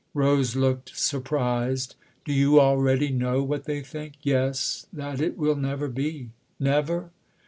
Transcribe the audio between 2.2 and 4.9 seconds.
"Do you already know what they think?"" Yes